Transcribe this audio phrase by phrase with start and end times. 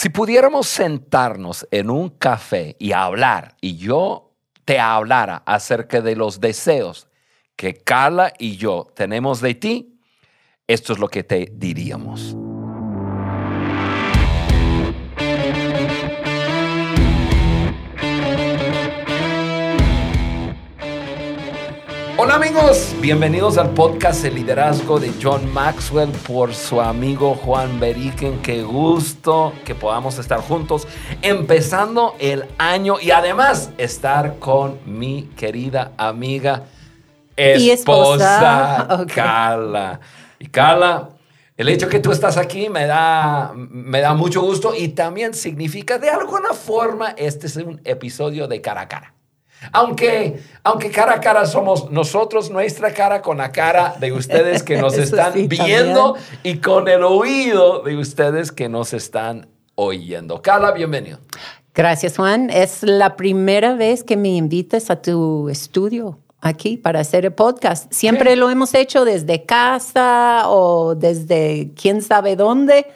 [0.00, 4.32] Si pudiéramos sentarnos en un café y hablar, y yo
[4.64, 7.06] te hablara acerca de los deseos
[7.54, 10.00] que Carla y yo tenemos de ti,
[10.66, 12.34] esto es lo que te diríamos.
[22.42, 28.40] Amigos, bienvenidos al podcast El Liderazgo de John Maxwell por su amigo Juan Beriken.
[28.40, 30.88] Qué gusto que podamos estar juntos
[31.20, 36.64] empezando el año y además estar con mi querida amiga
[37.36, 40.00] esposa, Carla.
[40.38, 41.10] Y Carla,
[41.58, 45.98] el hecho que tú estás aquí me da, me da mucho gusto y también significa
[45.98, 49.19] de alguna forma este es un episodio de cara a cara.
[49.72, 54.78] Aunque, aunque cara a cara somos nosotros, nuestra cara con la cara de ustedes que
[54.78, 60.42] nos están viendo y con el oído de ustedes que nos están oyendo.
[60.42, 61.18] Carla, bienvenido.
[61.74, 62.50] Gracias, Juan.
[62.50, 67.92] Es la primera vez que me invitas a tu estudio aquí para hacer el podcast.
[67.92, 72.86] Siempre lo hemos hecho desde casa o desde quién sabe dónde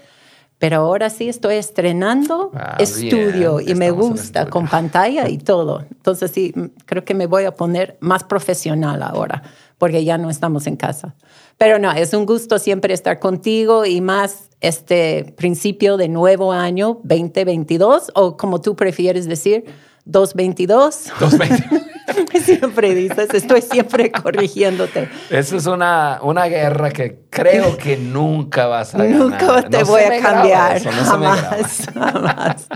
[0.64, 5.84] pero ahora sí estoy estrenando ah, estudio y me gusta con pantalla y todo.
[5.90, 6.54] Entonces sí,
[6.86, 9.42] creo que me voy a poner más profesional ahora
[9.76, 11.16] porque ya no estamos en casa.
[11.58, 16.98] Pero no, es un gusto siempre estar contigo y más este principio de nuevo año
[17.02, 19.66] 2022 o como tú prefieres decir,
[20.06, 21.12] 222.
[21.20, 21.82] 222.
[22.42, 28.94] siempre dices, estoy siempre corrigiónde Esa es una, una guerra que creo que nunca vas
[28.94, 29.16] a ganar.
[29.16, 30.84] Nunca te voy a cambiar.
[30.84, 32.68] no jamás, jamás.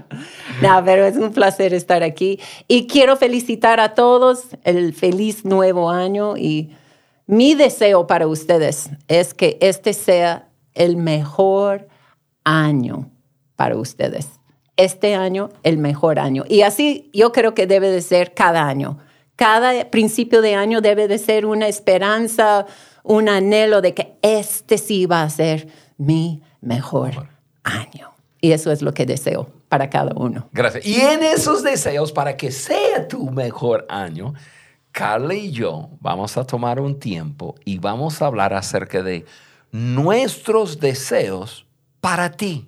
[0.62, 2.40] No, pero es un placer estar aquí.
[2.66, 6.36] Y quiero felicitar a todos el feliz nuevo año.
[6.36, 6.74] Y
[7.26, 11.88] mi deseo para ustedes es que este sea el mejor
[12.44, 13.10] año
[13.56, 14.38] para ustedes
[14.78, 16.44] este año el mejor año.
[16.48, 18.98] Y así yo creo que debe de ser cada año.
[19.38, 22.66] Cada principio de año debe de ser una esperanza,
[23.04, 27.28] un anhelo de que este sí va a ser mi mejor
[27.62, 28.10] año.
[28.40, 30.48] Y eso es lo que deseo para cada uno.
[30.50, 30.84] Gracias.
[30.84, 34.34] Y en esos deseos, para que sea tu mejor año,
[34.90, 39.24] Carla y yo vamos a tomar un tiempo y vamos a hablar acerca de
[39.70, 41.64] nuestros deseos
[42.00, 42.66] para ti.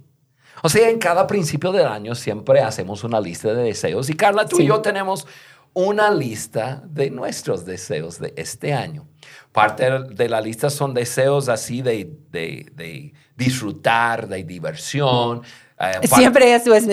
[0.62, 4.46] O sea, en cada principio del año siempre hacemos una lista de deseos y Carla,
[4.46, 5.26] tú y yo tenemos
[5.72, 9.06] una lista de nuestros deseos de este año.
[9.52, 15.42] Parte de la lista son deseos así de, de, disfrutar, de diversión.
[15.78, 16.86] Eh, siempre eso es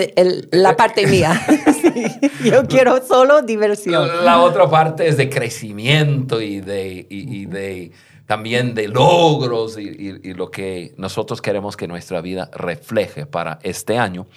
[0.52, 1.40] la parte mía.
[2.44, 4.26] yo quiero solo diversión.
[4.26, 7.92] La, otra parte es de crecimiento y de, y de
[8.28, 14.28] también de logros y, lo que nosotros queremos que nuestra vida refleje para este año.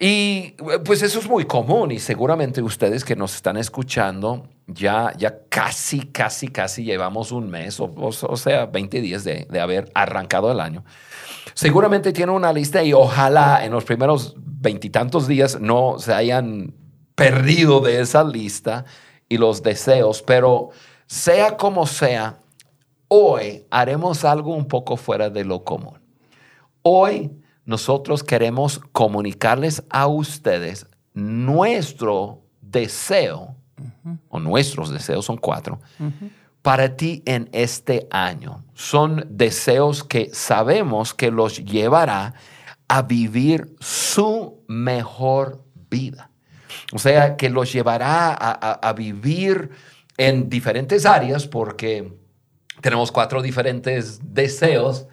[0.00, 0.54] Y
[0.84, 6.02] pues eso es muy común y seguramente ustedes que nos están escuchando ya, ya casi,
[6.02, 10.60] casi, casi llevamos un mes o, o, sea, 20 días de, de, haber arrancado el
[10.60, 10.84] año.
[11.54, 16.74] Seguramente tienen una lista y ojalá en los primeros veintitantos días no se hayan
[17.16, 18.84] perdido de esa lista
[19.28, 20.70] y los deseos, pero
[21.06, 22.38] sea como sea,
[23.10, 25.98] Hoy haremos algo un poco fuera de lo común.
[26.82, 27.30] Hoy
[27.68, 33.56] nosotros queremos comunicarles a ustedes nuestro deseo,
[34.30, 35.78] o nuestros deseos son cuatro,
[36.62, 38.64] para ti en este año.
[38.72, 42.32] Son deseos que sabemos que los llevará
[42.88, 46.30] a vivir su mejor vida.
[46.94, 49.72] O sea, que los llevará a vivir
[50.16, 52.16] en diferentes áreas porque
[52.80, 55.06] tenemos cuatro diferentes deseos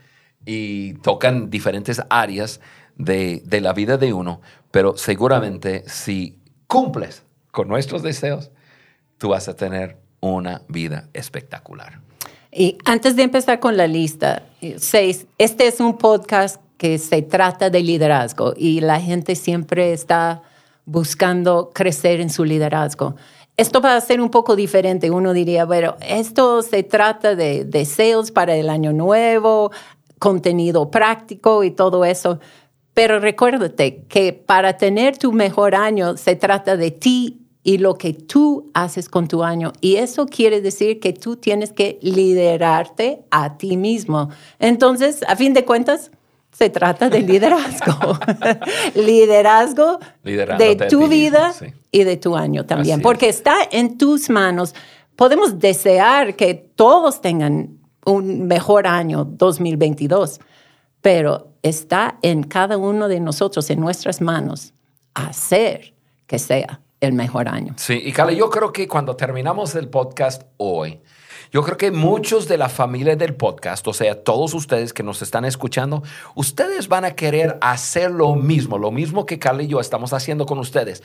[0.46, 2.60] y tocan diferentes áreas
[2.98, 4.42] de, la vida de uno,
[4.72, 8.52] pero seguramente si cumples con nuestros deseos,
[9.18, 12.00] tú vas a tener una vida espectacular.
[12.52, 14.44] Y antes de empezar con la lista,
[14.78, 20.42] seis, este es un podcast que se trata de liderazgo y la gente siempre está
[20.86, 23.16] buscando crecer en su liderazgo.
[23.58, 25.12] Esto va a ser un poco diferente.
[25.12, 29.72] Uno diría, bueno, esto se trata de deseos para el año nuevo,
[30.26, 32.40] contenido práctico y todo eso.
[32.96, 38.14] Pero recuérdate que para tener tu mejor año se trata de ti y lo que
[38.14, 39.72] tú haces con tu año.
[39.82, 44.30] Y eso quiere decir que tú tienes que liderarte a ti mismo.
[44.58, 46.10] Entonces, a fin de cuentas,
[46.52, 48.18] se trata de liderazgo.
[48.96, 51.54] liderazgo de tu vida
[51.92, 54.74] y de tu año también, porque está en tus manos.
[55.16, 60.40] Podemos desear que todos tengan un mejor año 2022,
[61.02, 64.74] pero está en cada uno de nosotros, en nuestras manos,
[65.14, 65.94] hacer
[66.28, 67.74] que sea el mejor año.
[67.78, 71.02] Sí, y Carla, yo creo que cuando terminamos el podcast hoy,
[71.52, 75.22] yo creo que muchos de la familia del podcast, o sea, todos ustedes que nos
[75.22, 76.04] están escuchando,
[76.36, 80.46] ustedes van a querer hacer lo mismo, lo mismo que Carla y yo estamos haciendo
[80.46, 81.04] con ustedes,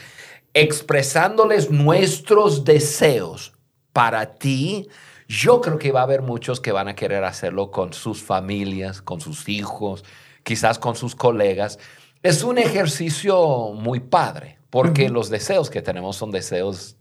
[0.55, 3.53] expresándoles nuestros deseos
[3.93, 4.89] para ti.
[5.31, 9.01] Yo creo que va a haber muchos que van a querer hacerlo con sus familias,
[9.01, 10.05] con sus hijos,
[10.43, 11.79] quizás con sus colegas.
[12.25, 16.97] Es un ejercicio muy padre, porque los deseos que tenemos son deseos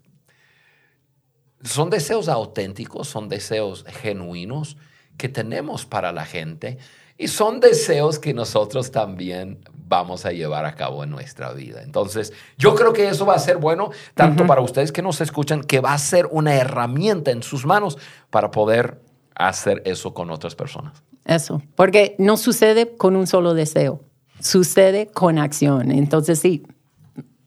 [1.63, 4.77] son deseos auténticos, son deseos genuinos
[5.17, 6.77] que tenemos para la gente
[7.19, 11.83] y son deseos que nosotros también vamos a llevar a cabo en nuestra vida.
[11.83, 15.61] Entonces, yo creo que eso va a ser bueno tanto para ustedes que nos escuchan,
[15.61, 17.97] que va a ser una herramienta en sus manos
[18.29, 19.01] para poder
[19.35, 21.03] hacer eso con otras personas.
[21.25, 24.01] Eso, porque no sucede con un solo deseo,
[24.39, 25.91] sucede con acción.
[25.91, 26.65] Entonces, sí,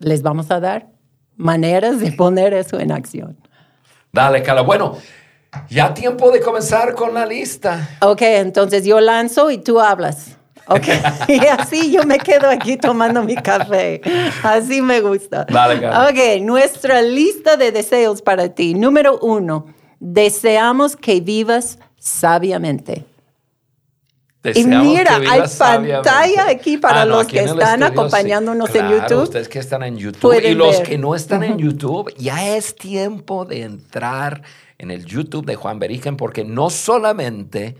[0.01, 0.91] les vamos a dar
[1.37, 3.39] maneras de poner eso en acción.
[4.13, 4.61] Dale, Carla.
[4.61, 4.99] Bueno,
[5.69, 7.96] ya tiempo de comenzar con la lista.
[8.00, 10.37] Ok, entonces yo lanzo y tú hablas.
[10.66, 10.87] Ok,
[11.28, 14.00] y así yo me quedo aquí tomando mi café.
[14.43, 15.44] Así me gusta.
[15.44, 15.88] Dale.
[15.88, 18.75] Ok, nuestra lista de deseos para ti.
[18.75, 19.66] Número uno,
[19.99, 23.04] deseamos que vivas sabiamente.
[24.44, 27.87] Y Deseamos mira, que hay pantalla aquí para Ah, no, los aquí que están estudio,
[27.87, 28.78] acompañándonos sí.
[28.78, 29.22] en YouTube.
[29.22, 30.88] Ustedes que están en YouTube y los ver.
[30.88, 34.43] que no están en YouTube, ya es tiempo de entrar
[34.82, 37.76] en el YouTube de Juan Beriken porque no solamente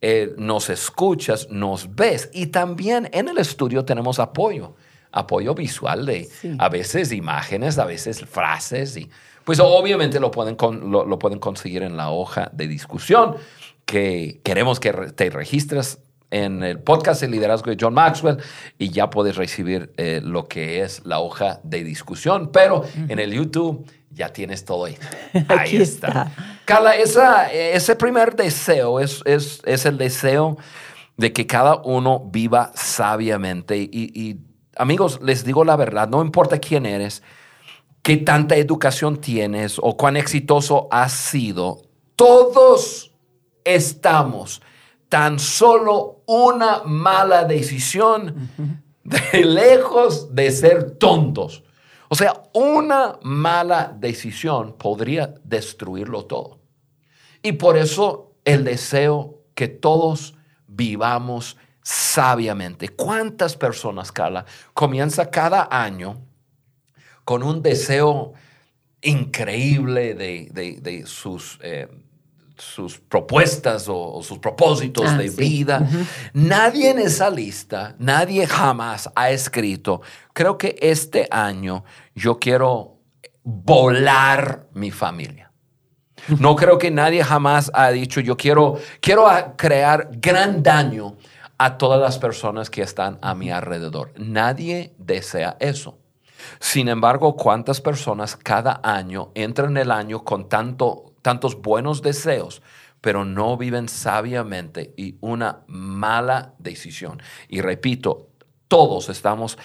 [0.00, 4.74] eh, nos escuchas, nos ves y también en el estudio tenemos apoyo,
[5.12, 6.54] apoyo visual de Sí.
[6.58, 9.08] a veces imágenes, a veces frases y
[9.44, 13.36] pues obviamente lo pueden, con- lo, lo pueden conseguir en la hoja de discusión
[13.84, 15.98] que queremos que te registres
[16.30, 18.38] en el podcast de liderazgo de John Maxwell
[18.78, 23.32] y ya puedes recibir eh, lo que es la hoja de discusión, pero en el
[23.32, 24.96] YouTube ya tienes todo ahí.
[25.48, 26.08] Ahí está.
[26.08, 26.32] está.
[26.64, 30.56] Carla, esa- ese primer deseo es, es, es el deseo
[31.16, 33.76] de que cada uno viva sabiamente.
[33.78, 34.38] Y, y,
[34.76, 37.22] amigos, les digo la verdad, no importa quién eres,
[38.02, 41.82] qué tanta educación tienes o cuán exitoso has sido,
[42.16, 43.12] todos
[43.64, 44.62] estamos
[45.08, 48.50] tan solo una mala decisión
[49.04, 51.62] de lejos de ser tontos.
[52.12, 56.60] O sea, una mala decisión podría destruirlo todo.
[57.42, 60.34] Y por eso el deseo que todos
[60.66, 62.90] vivamos sabiamente.
[62.90, 64.44] ¿Cuántas personas, Carla,
[64.74, 66.20] comienza cada año
[67.24, 68.34] con un deseo
[69.00, 70.50] increíble de,
[70.82, 71.88] de- sus, eh,
[72.62, 75.36] sus propuestas o, o sus propósitos Ah, de sí.
[75.36, 75.86] vida?
[76.32, 80.00] Nadie en esa lista, nadie jamás ha escrito,
[80.32, 82.98] creo que este año yo quiero
[83.44, 85.50] volar mi familia.
[86.38, 89.26] No creo que nadie jamás ha dicho, yo quiero, quiero
[89.56, 91.16] crear gran daño
[91.58, 94.12] a todas las personas que están a mi alrededor.
[94.16, 95.98] Nadie desea eso.
[96.60, 102.62] Sin embargo, ¿cuántas personas cada año entran el año con tanto, tantos buenos deseos,
[103.00, 107.22] pero no viven sabiamente y una mala decisión?
[107.48, 108.28] Y repito,
[108.68, 109.58] todos estamos,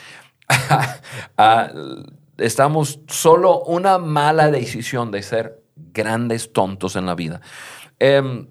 [2.37, 7.41] estamos solo una mala decisión de ser grandes tontos en la vida.
[7.99, 8.47] Em,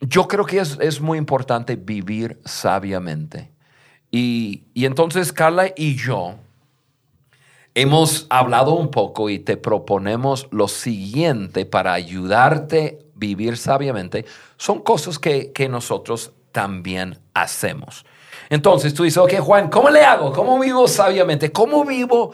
[0.00, 3.52] yo creo que es, es muy importante vivir sabiamente.
[4.10, 6.38] Y, y entonces Carla y yo
[7.74, 14.24] hemos hablado un poco y te proponemos lo siguiente para ayudarte a vivir sabiamente.
[14.56, 18.04] Son cosas que, que nosotros también hacemos.
[18.50, 20.32] Entonces tú dices, ok, Juan, ¿cómo le hago?
[20.32, 21.50] ¿Cómo vivo sabiamente?
[21.52, 22.32] ¿Cómo vivo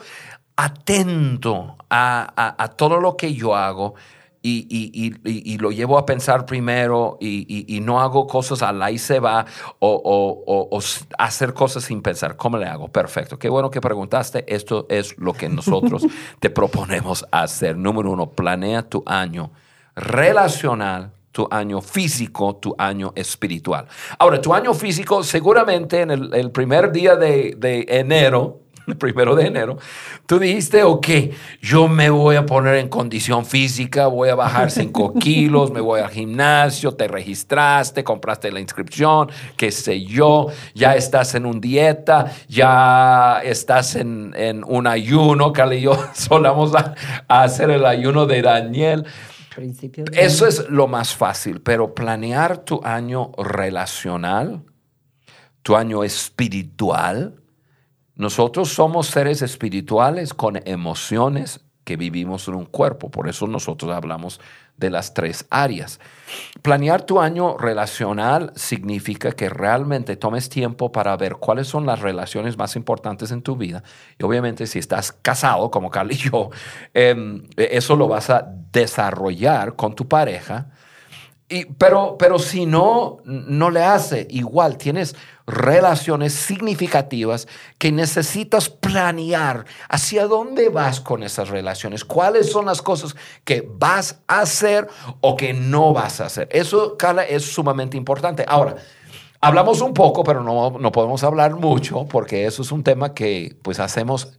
[0.57, 3.95] atento a, a- a todo lo que yo hago?
[4.41, 8.25] Y, y- y- y- y lo llevo a pensar primero y, y- y no hago
[8.25, 9.45] cosas al ahí se va
[9.79, 12.37] o, o- o- o s- hacer cosas sin pensar.
[12.37, 12.87] ¿Cómo le hago?
[12.87, 13.37] Perfecto.
[13.37, 14.45] Qué bueno que preguntaste.
[14.47, 16.05] Esto es lo que nosotros
[16.39, 17.75] te proponemos hacer.
[17.77, 19.51] Número uno, planea tu año
[19.95, 23.87] relacional, tu año físico, tu año espiritual.
[24.17, 29.35] Ahora, tu año físico, seguramente en el, el primer día de, de enero, el primero
[29.35, 29.77] de enero,
[30.25, 31.07] tú dijiste, ok,
[31.61, 36.01] yo me voy a poner en condición física, voy a bajar 5 kilos, me voy
[36.01, 42.31] al gimnasio, te registraste, compraste la inscripción, qué sé yo, ya estás en un dieta,
[42.47, 46.95] ya estás en, en un ayuno, Carla y yo solamos a,
[47.27, 49.05] a hacer el ayuno de Daniel.
[49.55, 54.63] Principio de Eso es lo más fácil, pero planear tu año relacional,
[55.63, 57.35] tu año espiritual.
[58.19, 63.09] Nosotros somos seres espirituales con emociones que vivimos en un cuerpo.
[63.09, 64.41] Por eso nosotros hablamos
[64.75, 66.01] de las tres áreas.
[66.61, 72.57] Planear tu año relacional significa que realmente tomes tiempo para ver cuáles son las relaciones
[72.57, 73.83] más importantes en tu vida.
[74.17, 76.49] Y obviamente si estás casado, como Carl y yo,
[76.93, 80.71] em, eso lo vas a desarrollar con tu pareja
[81.77, 84.77] pero, pero si no, no le hace igual.
[84.77, 85.15] Tienes
[85.47, 87.47] relaciones significativas
[87.79, 94.21] que necesitas planear hacia dónde vas con esas relaciones, cuáles son las cosas que vas
[94.27, 94.87] a hacer
[95.21, 96.47] o que no vas a hacer.
[96.51, 98.45] Eso, Carla, es sumamente importante.
[98.47, 98.75] Ahora,
[99.41, 103.57] hablamos un poco, pero no, no podemos hablar mucho porque eso es un tema que
[103.63, 104.38] pues hacemos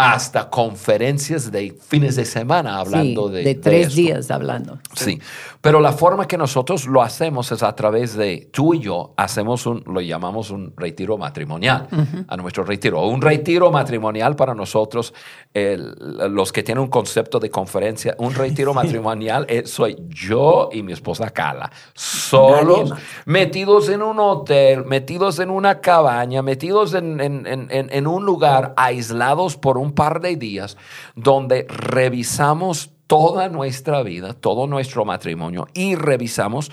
[0.00, 4.78] hasta conferencias de fines de semana hablando de, de tres días hablando.
[4.94, 5.20] Sí.
[5.60, 9.66] pero la forma que nosotros lo hacemos es a través de tú y yo hacemos
[9.66, 11.86] un, lo llamamos un retiro matrimonial,
[12.28, 13.06] a nuestro retiro.
[13.06, 15.12] Un retiro matrimonial para nosotros,
[15.52, 21.28] los que tienen un concepto de conferencia, un retiro matrimonial soy yo y mi esposa
[21.28, 22.94] Carla, solos,
[23.26, 28.72] metidos en un hotel, metidos en una cabaña, metidos en, en, en, en un lugar,
[28.78, 30.76] aislados por un par de días
[31.14, 36.70] donde revisamos toda nuestra vida, todo nuestro matrimonio y revisamos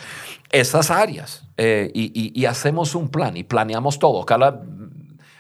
[0.51, 4.23] esas áreas eh, y, hacemos un plan y planeamos todo.
[4.23, 4.61] Carla,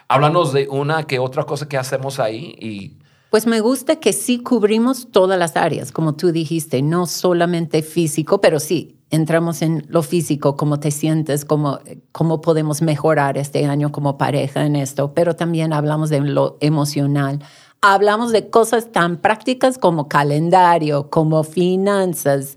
[0.07, 2.97] háblanos de una que otra cosa que hacemos ahí y...
[3.29, 8.41] Pues me gusta que sí cubrimos todas las áreas, como tú dijiste, no solamente físico,
[8.41, 11.79] pero sí, entramos en lo físico, cómo te sientes, cómo,
[12.11, 17.43] cómo podemos mejorar este año como pareja en esto, pero también hablamos de lo emocional,
[17.81, 22.55] hablamos de cosas tan prácticas como calendario, como finanzas,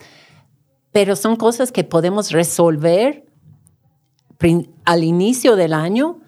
[0.93, 3.25] pero son cosas que podemos resolver
[4.85, 6.21] al inicio del año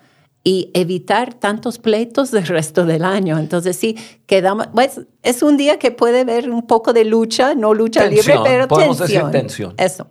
[0.45, 3.39] y evitar tantos pleitos del resto del año.
[3.39, 3.97] Entonces sí,
[4.27, 8.35] quedamos, pues, es un día que puede haber un poco de lucha, no lucha libre,
[8.45, 9.31] pero Podemos tensión.
[9.31, 9.75] Decir tensión.
[9.79, 10.07] Eso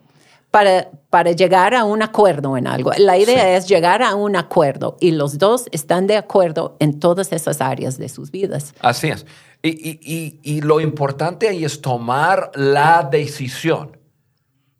[0.51, 2.91] para, para llegar a un acuerdo en algo.
[2.97, 7.31] La idea es llegar a un acuerdo y los dos están de acuerdo en todas
[7.31, 8.75] esas áreas de sus vidas.
[8.81, 9.25] Así es.
[9.63, 13.97] Y, y, y, lo importante ahí es tomar la decisión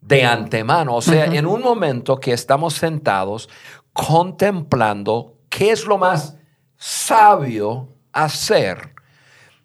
[0.01, 3.47] de antemano, o sea, en un momento que estamos sentados
[3.93, 6.35] contemplando qué es lo más
[6.77, 8.95] sabio hacer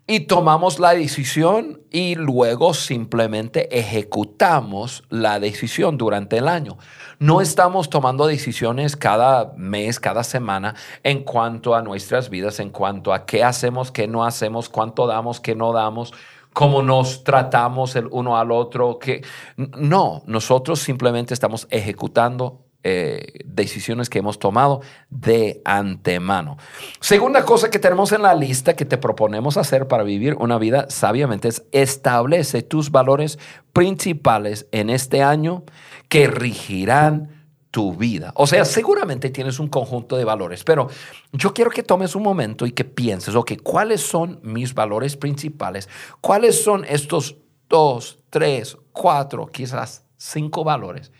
[0.08, 6.78] y tomamos la decisión y luego simplemente ejecutamos la decisión durante el año.
[7.18, 13.12] No estamos tomando decisiones cada mes, cada semana en cuanto a nuestras vidas, en cuanto
[13.12, 16.12] a qué hacemos, qué no hacemos, cuánto damos, qué no damos
[16.52, 19.22] cómo nos tratamos el uno al otro, que
[19.58, 26.56] no, nosotros simplemente estamos ejecutando eh, decisiones que hemos tomado de antemano.
[27.00, 30.86] Segunda cosa que tenemos en la lista que te proponemos hacer para vivir una vida
[30.88, 33.40] sabiamente es establece tus valores
[33.72, 35.64] principales en este año
[36.08, 38.30] que regirán tu vida.
[38.36, 40.88] O sea, seguramente tienes un conjunto de valores, pero
[41.32, 45.88] yo quiero que tomes un momento y que pienses, ok, ¿cuáles son mis valores principales?
[46.20, 47.34] ¿Cuáles son estos
[47.68, 51.10] dos, tres, cuatro, quizás cinco valores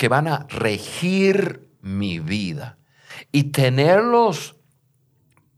[0.00, 2.78] que van a regir mi vida
[3.32, 4.56] y tenerlos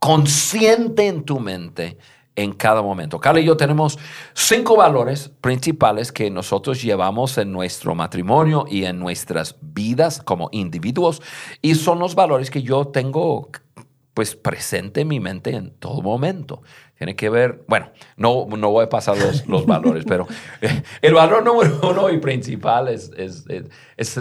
[0.00, 1.96] consciente en tu mente
[2.34, 3.20] en cada momento.
[3.20, 4.00] Carla y yo tenemos
[4.34, 11.22] cinco valores principales que nosotros llevamos en nuestro matrimonio y en nuestras vidas como individuos
[11.60, 13.48] y son los valores que yo tengo
[14.14, 16.62] pues presente en mi mente en todo momento.
[16.96, 20.26] Tiene que ver, bueno, no, no voy a pasar los, los valores, pero
[20.60, 23.44] eh, el valor número uno y principal es, es,
[23.96, 24.20] es,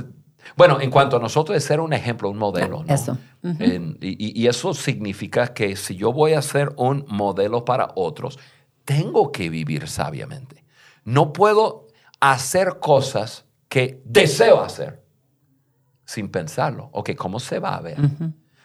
[0.56, 2.84] bueno, en cuanto a nosotros es ser un ejemplo, un modelo.
[2.84, 2.94] ¿no?
[2.94, 3.18] Eso.
[3.44, 8.40] y, y, eso significa que si yo voy a ser un modelo para otros,
[8.86, 10.64] tengo que vivir sabiamente.
[11.04, 11.88] No puedo
[12.20, 15.02] hacer cosas que deseo hacer
[16.06, 16.90] sin pensarlo.
[16.92, 17.98] Ok, ¿cómo se va a ver?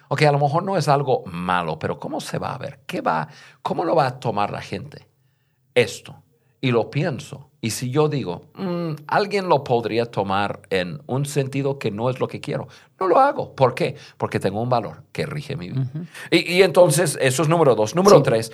[0.08, 2.80] Ok, a lo mejor no es algo malo, pero ¿cómo se va a ver?
[2.86, 3.28] ¿Qué va,
[3.62, 5.06] ¿Cómo lo va a tomar la gente?
[5.74, 6.22] Esto.
[6.60, 7.50] Y lo pienso.
[7.60, 12.20] Y si yo digo, mm, alguien lo podría tomar en un sentido que no es
[12.20, 13.54] lo que quiero, no lo hago.
[13.54, 13.96] ¿Por qué?
[14.16, 15.90] Porque tengo un valor que rige mi vida.
[16.30, 17.94] y, entonces, eso es número dos.
[17.94, 18.52] Número tres,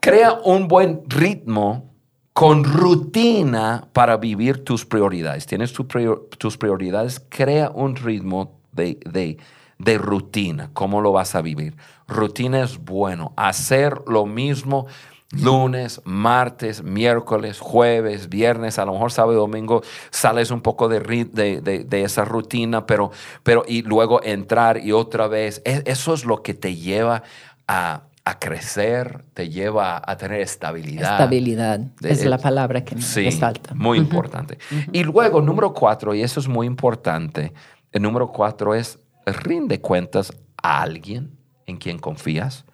[0.00, 1.94] crea un buen ritmo
[2.32, 5.46] con rutina para vivir tus prioridades.
[5.46, 9.38] Tienes tus prioridades, crea un ritmo de, de
[9.80, 11.76] de rutina, cómo lo vas a vivir.
[12.06, 14.86] Rutina es bueno, hacer lo mismo
[15.32, 20.98] Lunes, martes, miércoles, jueves, viernes, a lo mejor sábado y domingo sales un poco de,
[20.98, 23.12] de, de, esa rutina, pero,
[23.44, 25.62] pero y luego entrar y otra vez.
[25.64, 27.22] E, eso es lo que te lleva
[27.68, 31.12] a, a crecer, te lleva a tener estabilidad.
[31.12, 33.72] Estabilidad es la palabra que me sí, falta.
[33.72, 34.58] Muy importante.
[34.90, 37.52] Y luego, número cuatro, y eso es muy importante,
[37.92, 41.36] el número cuatro es rinde cuentas a alguien
[41.66, 42.64] en quien confías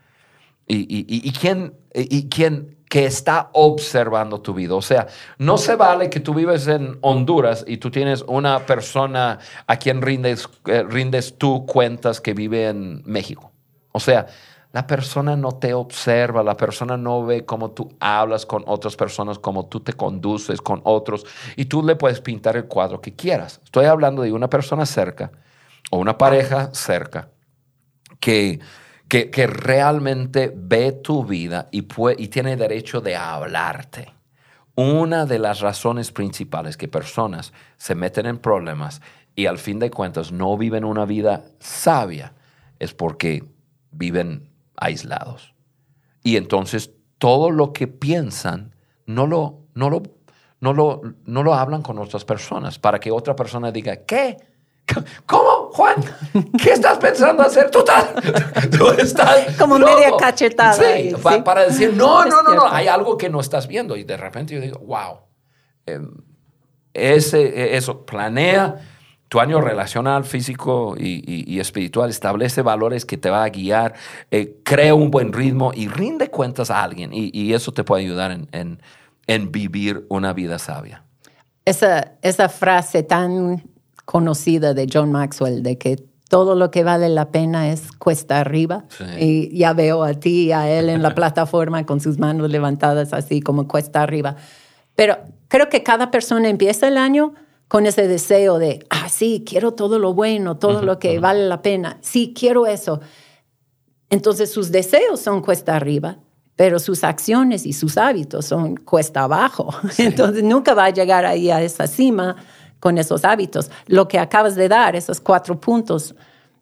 [0.66, 4.74] y, y, y, quién, y quién que está observando tu vida.
[4.74, 5.06] O sea,
[5.38, 10.02] no se vale que tú vives en Honduras y tú tienes una persona a quien
[10.02, 13.52] rindes, eh, rindes tú cuentas que vive en México.
[13.92, 14.26] O sea,
[14.72, 19.38] la persona no te observa, la persona no ve cómo tú hablas con otras personas,
[19.38, 21.24] cómo tú te conduces con otros,
[21.56, 23.60] y tú le puedes pintar el cuadro que quieras.
[23.64, 25.32] Estoy hablando de una persona cerca
[25.90, 27.30] o una pareja cerca
[28.20, 28.60] que,
[29.08, 31.86] que, realmente ve tu vida y,
[32.18, 34.12] y tiene derecho de hablarte.
[34.74, 39.00] Una de las razones principales que personas se meten en problemas
[39.34, 42.34] y al fin de cuentas no viven una vida sabia
[42.78, 43.44] es porque
[43.90, 45.54] viven aislados.
[46.22, 48.74] Y entonces todo lo que piensan
[49.06, 50.02] no lo, no lo,
[50.60, 54.36] no lo, no lo hablan con otras personas para que otra persona diga, ¿qué?
[55.26, 55.96] ¿Cómo, Juan?
[56.62, 57.70] ¿Qué estás pensando hacer?
[57.70, 57.80] Tú
[58.98, 60.74] estás, como media cachetada.
[60.74, 61.14] Sí,
[61.44, 63.96] Para, decir, no, no, no, no, hay algo que no estás viendo.
[63.96, 65.18] Y de repente yo digo, wow,
[65.86, 66.10] em,
[66.94, 68.76] ese, eso, planea
[69.28, 73.94] tu año relacional, físico y, espiritual establece valores que te va a guiar,
[74.30, 77.10] eh, crea un buen ritmo y rinde cuentas a alguien.
[77.12, 78.80] Y, eso te puede ayudar en,
[79.26, 81.02] en, vivir una vida sabia.
[81.64, 83.64] Esa, esa frase tan
[84.06, 85.96] conocida de John Maxwell, de que
[86.28, 88.84] todo lo que vale la pena es cuesta arriba.
[89.18, 93.12] Y ya veo a ti y a él en la plataforma con sus manos levantadas
[93.12, 94.36] así como cuesta arriba.
[94.94, 97.34] Pero creo que cada persona empieza el año
[97.68, 101.62] con ese deseo de, ah, sí, quiero todo lo bueno, todo lo que vale la
[101.62, 103.00] pena, sí, quiero eso.
[104.08, 106.18] Entonces sus deseos son cuesta arriba,
[106.54, 109.74] pero sus acciones y sus hábitos son cuesta abajo.
[109.98, 112.36] Entonces nunca va a llegar ahí a esa cima
[112.86, 113.68] con esos hábitos.
[113.88, 116.14] Lo que acabas de dar, esos cuatro puntos,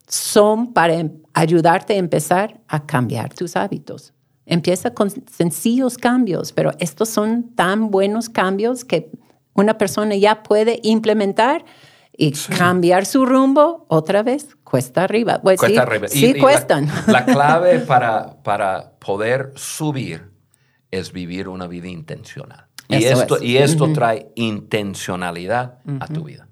[0.07, 4.11] son para em, ayudarte a empezar a cambiar tus hábitos.
[4.47, 9.11] Empieza con sencillos cambios, pero estos son tan buenos cambios que
[9.53, 11.63] una persona ya puede implementar
[12.17, 15.41] y cambiar su rumbo otra vez cuesta arriba.
[15.43, 16.07] Pues cuesta sí, arriba.
[16.07, 16.89] sí cuestan.
[17.05, 20.31] La, clave para, para poder subir
[20.89, 22.64] es vivir una vida intencional.
[22.87, 26.47] Y esto, y esto trae intencionalidad a tu vida.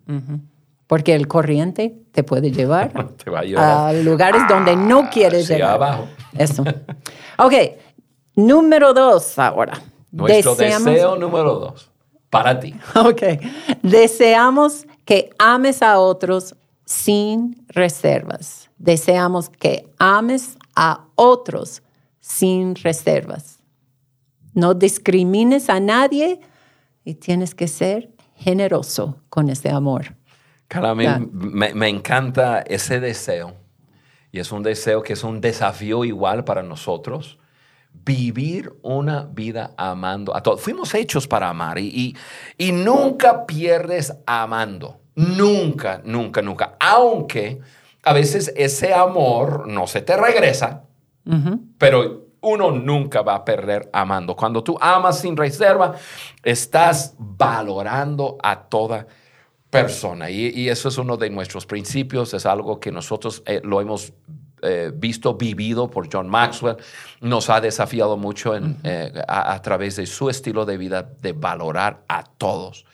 [0.88, 2.92] Porque el corriente te puede llevar,
[3.58, 5.72] a, lugares donde no ah, quieres llegar.
[5.72, 6.08] abajo.
[6.38, 6.64] Eso.
[7.38, 7.54] Ok,
[8.36, 9.82] número dos ahora.
[10.12, 11.94] Nuestro deseo número dos
[12.34, 12.74] para ti.
[12.96, 13.22] Ok.
[13.84, 18.70] Deseamos que ames a otros sin reservas.
[18.78, 21.84] Deseamos que ames a otros
[22.20, 23.60] sin reservas.
[24.54, 26.40] No discrimines a nadie
[27.04, 30.16] y tienes que ser generoso con ese amor.
[30.68, 33.56] Cara, me, me encanta ese deseo.
[34.32, 37.38] Y es un deseo que es un desafío igual para nosotros
[37.94, 40.62] vivir una vida amando a todos.
[40.62, 42.16] Fuimos hechos para amar y,
[42.58, 45.00] y, nunca pierdes amando.
[45.16, 46.76] Nunca, nunca, nunca.
[46.80, 47.60] Aunque
[48.04, 50.84] a veces ese amor no se te regresa,
[51.78, 54.36] pero uno nunca va a perder amando.
[54.36, 55.96] Cuando tú amas sin reserva,
[56.44, 59.08] estás valorando a toda
[59.70, 60.30] persona.
[60.30, 64.14] Y, eso es uno de nuestros principios, es algo que nosotros eh, lo hemos
[64.62, 66.78] eh, visto, vivido por John Maxwell,
[67.22, 72.24] nos ha desafiado mucho eh, a, través de su estilo de vida de valorar a
[72.24, 72.86] todos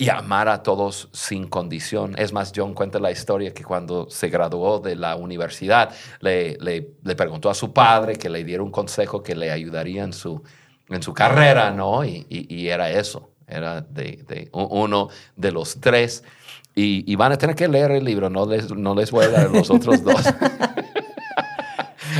[0.00, 2.14] y amar a todos sin condición.
[2.16, 7.16] Es más, John cuenta la historia que cuando se graduó de la universidad, le, le,
[7.16, 10.40] preguntó a su padre que le diera un consejo que le ayudaría en su,
[10.88, 12.04] en su carrera, ¿no?
[12.04, 16.22] Y, y, era eso, era de, de, uno de los tres.
[16.76, 19.30] Y, y, van a tener que leer el libro, no les, no les voy a
[19.30, 20.22] dar los otros dos.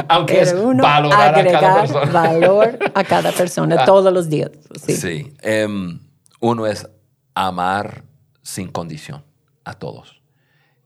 [0.09, 2.13] Aunque es valorar a cada persona.
[2.13, 3.85] valor a cada persona ah.
[3.85, 4.51] todos los días.
[4.85, 5.33] Sí.
[5.43, 6.01] Em,
[6.41, 6.89] uno es
[7.47, 8.05] amar
[8.43, 9.25] sin condición
[9.65, 10.23] a todos.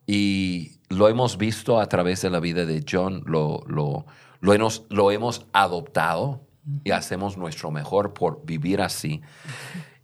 [0.06, 4.04] Y lo hemos visto a través de la vida de John, lo, lo,
[4.40, 6.42] lo, hemos, lo hemos adoptado
[6.84, 9.22] y hacemos nuestro mejor por vivir así.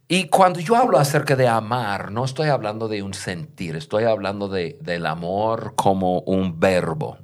[0.07, 4.47] Y cuando yo hablo acerca de amar, no estoy hablando de un sentir, estoy hablando
[4.47, 7.19] de, del amor como un verbo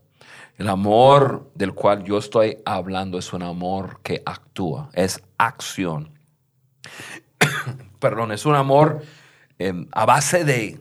[0.60, 6.12] El amor del cual yo estoy hablando es un amor que actúa, es acción.
[8.00, 9.02] Perdón, es un amor
[9.60, 10.80] em, a base de,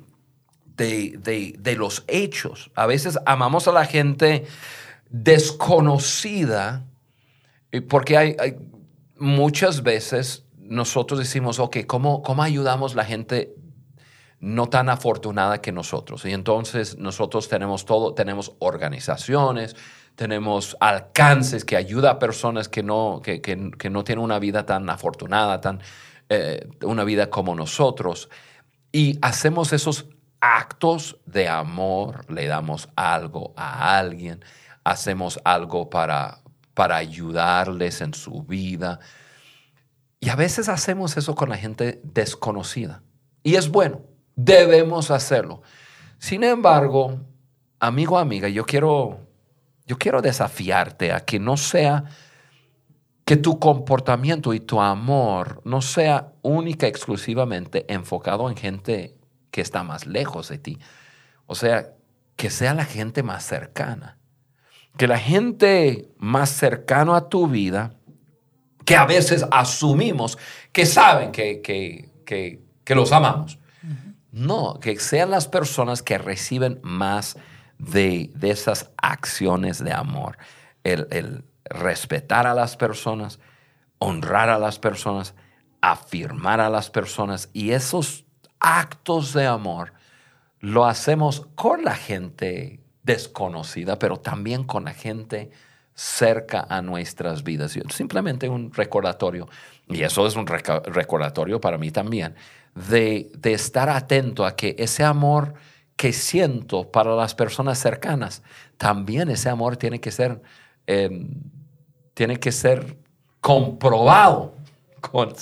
[0.76, 2.70] de, los hechos.
[2.74, 4.44] A veces amamos a la gente
[5.10, 6.84] desconocida
[7.72, 8.37] eh, porque hay,
[9.18, 13.54] muchas veces nosotros decimos, ok, ¿cómo, ¿cómo ayudamos a la gente
[14.44, 16.24] no tan afortunada que nosotros.
[16.26, 19.74] Y entonces nosotros tenemos todo, tenemos organizaciones,
[20.16, 25.62] tenemos alcances que ayuda a personas que no, que, no tienen una vida tan afortunada,
[25.62, 25.80] tan,
[26.28, 28.28] eh, una vida como nosotros.
[28.94, 30.07] Y hacemos esos
[30.38, 34.44] actos de amor, le damos algo a alguien,
[34.85, 36.42] hacemos algo para,
[36.74, 39.00] para ayudarles en su vida.
[40.20, 43.02] Y a veces hacemos eso con la gente desconocida.
[43.42, 44.02] Y es bueno,
[44.37, 45.62] Debemos hacerlo.
[46.18, 47.20] Sin embargo,
[47.78, 49.20] amigo, amiga, yo quiero,
[49.87, 52.04] yo quiero desafiarte a que no sea
[53.24, 59.16] que tu comportamiento y tu amor no sea única exclusivamente enfocado en gente
[59.50, 60.78] que está más lejos de ti.
[61.46, 61.94] O sea,
[62.37, 64.18] que sea la gente más cercana.
[64.96, 67.94] Que la gente más cercana a tu vida,
[68.84, 70.38] que a veces asumimos
[70.72, 73.58] que saben que, que, que, que los amamos.
[74.30, 77.37] No, que sean las personas que reciben más
[77.78, 80.38] de, esas acciones de amor.
[80.82, 83.40] El, respetar a las personas,
[83.98, 85.35] honrar a las personas,
[85.81, 88.24] afirmar a las personas y esos
[88.59, 89.92] actos de amor
[90.61, 95.50] lo hacemos con la gente desconocida, pero también con la gente
[95.94, 97.79] cerca a nuestras vidas.
[97.90, 99.48] Simplemente un recordatorio,
[99.88, 102.35] y eso es un recordatorio para mí también,
[102.74, 105.55] de, estar atento a que ese amor
[105.96, 108.42] que siento para las personas cercanas,
[108.79, 110.42] también ese amor tiene que ser,
[110.86, 111.28] em,
[112.14, 112.96] tiene que ser
[113.40, 114.54] comprobado
[115.00, 115.34] con,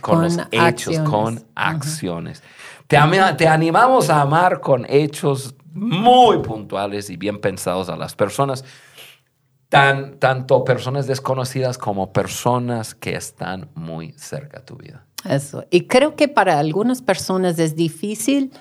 [0.00, 2.42] con, los hechos, con acciones.
[2.86, 2.98] te,
[3.36, 8.64] te, animamos a amar con hechos muy puntuales y bien pensados a las personas,
[9.68, 15.04] tan, tanto personas desconocidas como personas que están muy cerca de tu vida.
[15.24, 15.64] Eso.
[15.70, 18.52] Y creo que para algunas personas es difícil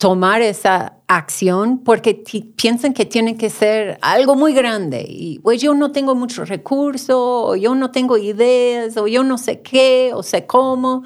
[0.00, 2.24] tomar esa acción porque
[2.56, 7.10] piensan que tiene que ser algo muy grande y pues yo no tengo muchos recursos
[7.10, 11.02] o yo no tengo ideas o yo no sé qué o sé cómo,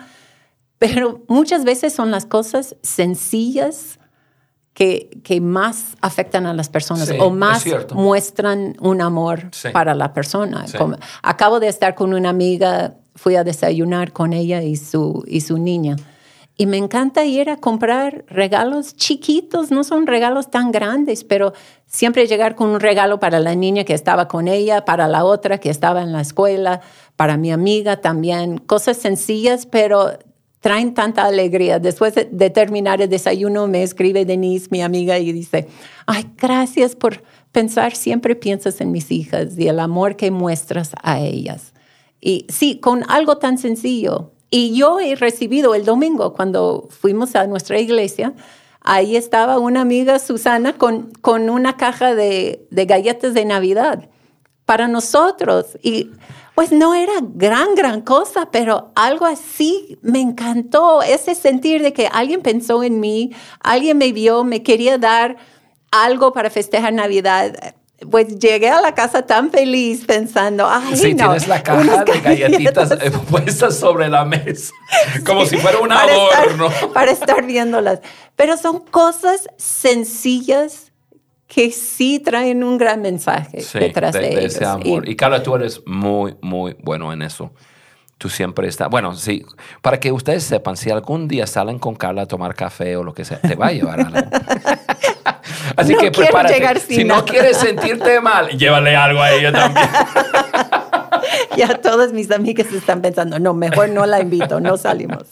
[0.78, 3.98] pero muchas veces son las cosas sencillas
[4.74, 10.66] que, que más afectan a las personas o más muestran un amor para la persona.
[11.20, 15.58] acabo de estar con una amiga fui a desayunar con ella y su, y su
[15.58, 15.96] niña.
[16.56, 21.52] Y me encanta ir a comprar regalos chiquitos, no son regalos tan grandes, pero
[21.86, 25.58] siempre llegar con un regalo para la niña que estaba con ella, para la otra
[25.58, 26.80] que estaba en la escuela,
[27.16, 28.58] para mi amiga también.
[28.58, 30.12] Cosas sencillas, pero
[30.60, 31.80] traen tanta alegría.
[31.80, 35.66] Después de, terminar el desayuno, me escribe Denise, mi amiga, y dice,
[36.06, 41.20] ay, gracias por pensar, siempre piensas en mis hijas y el amor que muestras a
[41.20, 41.74] ellas.
[42.20, 44.33] Y sí, con algo tan sencillo.
[44.56, 48.34] Y yo he recibido el domingo, cuando fuimos a nuestra iglesia,
[48.82, 54.08] ahí estaba una amiga, Susana, con, con una caja de, de galletas de Navidad
[54.64, 55.76] para nosotros.
[55.82, 56.12] Y
[56.54, 62.06] pues no era gran, gran cosa, pero algo así me encantó, ese sentir de que
[62.06, 65.36] alguien pensó en mí, alguien me vio, me quería dar
[65.90, 67.74] algo para festejar Navidad
[68.10, 72.92] pues llegué a la casa tan feliz pensando, ay, sí, tienes la caja de galletitas
[72.92, 74.72] eh, puestas sobre la mesa,
[75.26, 76.68] como si fuera un adorno.
[76.94, 78.00] para estar viéndolas.
[78.36, 80.92] Pero son cosas sencillas
[81.46, 85.06] que sí traen un gran mensaje detrás de, ese amor.
[85.06, 87.52] Y, y Carla, tú eres muy, muy bueno en eso.
[88.18, 88.88] Tú siempre estás.
[88.88, 89.44] Bueno, sí,
[89.82, 93.12] para que ustedes sepan, si algún día salen con Carla a tomar café o lo
[93.12, 94.20] que sea, te va a llevar algo.
[95.76, 96.80] Así que prepárate.
[96.80, 99.86] Si no quieres sentirte mal, llévale algo a ella también.
[101.56, 105.24] ya todas mis amigas están pensando, no, mejor no la invito, no salimos.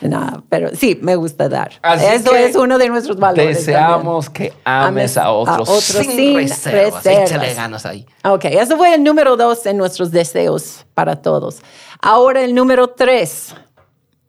[0.00, 1.72] No, pero sí, me gusta dar.
[2.00, 3.58] Eso es uno de nuestros valores.
[3.58, 7.04] Deseamos que ames, a, otros sin, sin reservas.
[7.04, 8.06] Échale ganas ahí.
[8.22, 11.62] Ok, eso fue el número dos en nuestros deseos para todos.
[12.00, 13.54] Ahora el número tres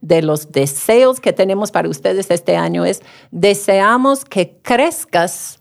[0.01, 5.59] de los deseos que tenemos para ustedes este año es, deseamos que crezcas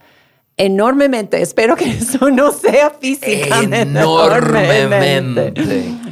[0.58, 1.40] enormemente.
[1.42, 4.00] Espero que eso no sea físicamente.
[4.00, 5.52] Enormemente.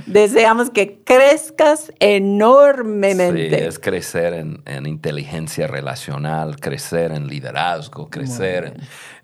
[0.07, 3.59] Deseamos que crezcas enormemente.
[3.59, 8.75] Sí, es crecer en, inteligencia relacional, crecer en liderazgo, crecer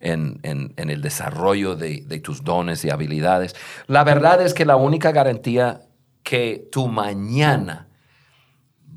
[0.00, 3.54] en, el desarrollo de, de tus dones y habilidades.
[3.86, 5.82] La verdad es que la única garantía
[6.22, 7.88] que tu mañana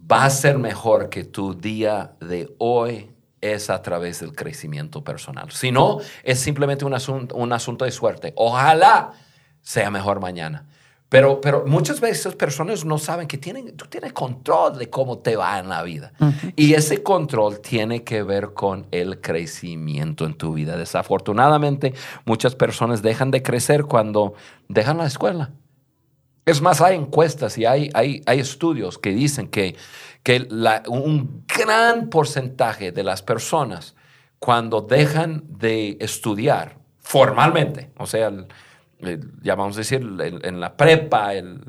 [0.09, 5.51] va a ser mejor que tu día de hoy es a través del crecimiento personal.
[5.51, 8.33] Si no, es simplemente un asunto, un asunto de suerte.
[8.35, 9.13] Ojalá
[9.61, 10.65] sea mejor mañana.
[11.09, 15.35] Pero, pero muchas veces personas no saben que tienen, tú tienes control de cómo te
[15.35, 16.11] va en la vida.
[16.55, 20.75] Y ese control tiene que ver con el crecimiento en tu vida.
[20.77, 21.93] Desafortunadamente,
[22.25, 24.33] muchas personas dejan de crecer cuando
[24.67, 25.51] dejan la escuela.
[26.45, 29.75] Es más, hay encuestas y hay, hay, hay estudios que dicen que
[30.25, 30.47] que
[30.87, 33.93] un gran porcentaje de las personas
[34.39, 38.31] cuando dejan de estudiar formalmente, o sea,
[39.43, 41.63] ya vamos a decir, en, la prepa, en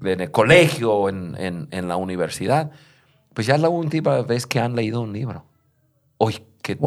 [0.00, 2.70] el colegio, en, en, la universidad,
[3.34, 5.44] pues ya es la última vez que han leído un libro.
[6.16, 6.78] Uy, qué,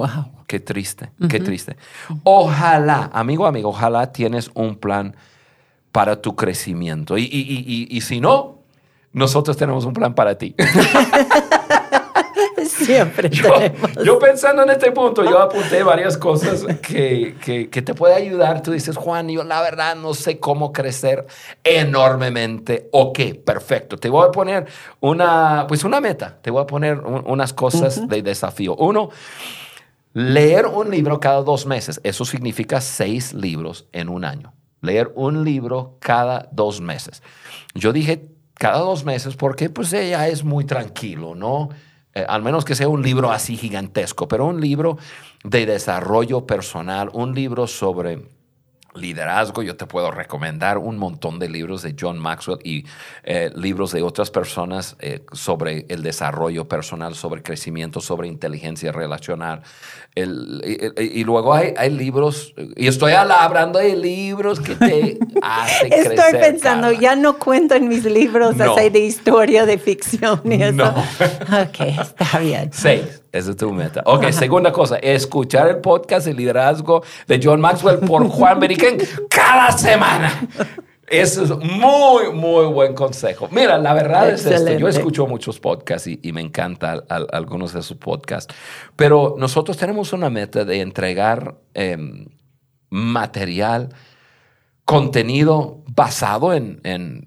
[0.47, 1.77] qué triste, qué triste.
[2.23, 5.15] Ojalá, amigo, amigo, ojalá tienes un plan
[5.91, 7.17] para tu crecimiento.
[7.17, 8.59] Y, y, y, y si no,
[9.11, 10.55] nosotros tenemos un plan para ti.
[12.65, 13.49] Siempre yo.
[14.03, 17.35] Yo pensando en este punto, yo apunté varias cosas que,
[17.71, 18.61] que, te puede ayudar.
[18.61, 21.25] Tú dices, Juan, yo la verdad no sé cómo crecer
[21.63, 22.89] enormemente.
[22.91, 23.97] Ok, perfecto.
[23.97, 24.65] Te voy a poner
[24.99, 26.37] una, pues una meta.
[26.41, 28.75] Te voy a poner unas cosas de desafío.
[28.75, 29.09] Uno,
[30.13, 31.99] leer un libro cada dos meses.
[32.03, 34.53] Eso significa seis libros en un año.
[34.81, 37.21] Leer un libro cada dos meses.
[37.73, 41.69] Yo dije cada dos meses porque pues ella es muy tranquilo, ¿no?
[42.13, 44.97] Eh, al menos que sea un libro así gigantesco, pero un libro
[45.43, 48.27] de desarrollo personal, un libro sobre
[48.95, 52.85] liderazgo, yo te puedo recomendar un montón de libros de John Maxwell y
[53.23, 59.61] eh, libros de otras personas eh, sobre el desarrollo personal, sobre crecimiento, sobre inteligencia relacional.
[60.15, 66.13] y, luego hay, hay, libros, y estoy hablando de libros que te hacen crecer.
[66.13, 70.71] Estoy pensando, ya no cuento en mis libros así de historia, de ficción y eso.
[70.73, 70.89] No.
[71.63, 72.69] ok, está bien.
[72.73, 73.18] Seis.
[73.31, 74.01] Esa es tu meta.
[74.05, 78.97] Ok, segunda cosa, escuchar el podcast de liderazgo de John Maxwell por Juan Beriken
[79.29, 80.47] cada semana.
[81.07, 83.47] Eso es muy, muy buen consejo.
[83.51, 84.73] Mira, la verdad es esto.
[84.73, 88.53] Yo escucho muchos podcasts y, me encantan algunos de sus podcasts,
[88.95, 92.27] pero nosotros tenemos una meta de entregar em,
[92.89, 93.89] material,
[94.85, 96.79] contenido basado en,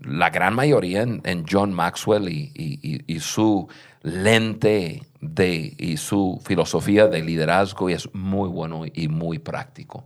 [0.04, 3.68] la gran mayoría en, John Maxwell y su
[4.02, 10.04] lente de, y su filosofía de liderazgo y es muy bueno y muy práctico.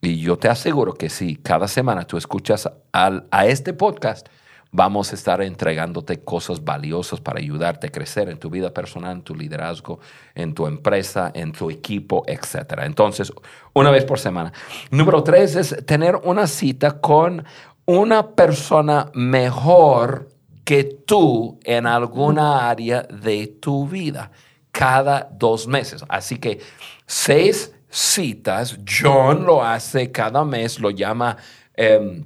[0.00, 4.28] Y yo te aseguro que si cada semana tú escuchas al, a este podcast,
[4.70, 9.22] vamos a estar entregándote cosas valiosas para ayudarte a crecer en tu vida personal, en
[9.22, 10.00] tu liderazgo,
[10.34, 12.80] en tu empresa, en tu equipo, etc.
[12.82, 13.32] Entonces,
[13.74, 14.52] una vez por semana.
[14.90, 17.44] Número tres es tener una cita con
[17.86, 20.31] una persona mejor
[20.64, 24.30] que tú en alguna área de tu vida
[24.70, 26.04] cada dos meses.
[26.08, 26.60] Así que
[27.06, 31.36] seis citas, John lo hace cada mes, lo llama
[31.74, 32.24] em,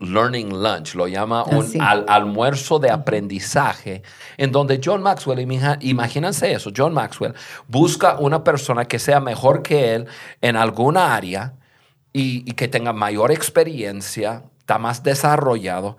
[0.00, 4.02] Learning Lunch, lo llama un almuerzo de aprendizaje,
[4.36, 5.40] en donde John Maxwell,
[5.80, 7.34] imagínense eso, John Maxwell
[7.66, 10.06] busca una persona que sea mejor que él
[10.40, 11.54] en alguna área
[12.12, 15.96] y, y que tenga mayor experiencia, está más desarrollado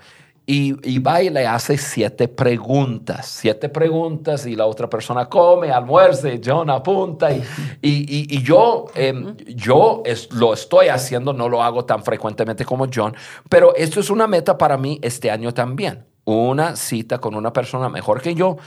[0.51, 6.41] y, va y le hace siete preguntas, siete preguntas y la otra persona come, almuerce,
[6.43, 7.43] John apunta y,
[7.83, 13.15] y, yo, em, yo lo estoy haciendo, no lo hago tan frecuentemente como John,
[13.47, 17.87] pero esto es una meta para mí este año también, una cita con una persona
[17.87, 18.57] mejor que yo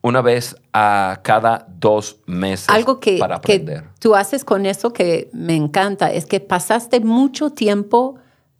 [0.00, 3.82] una vez a cada dos meses Algo que, para aprender.
[3.82, 8.14] que tú haces con eso que me encanta es que pasaste mucho tiempo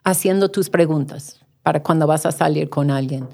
[0.05, 3.26] haciendo tus preguntas para cuando vas a salir con alguien.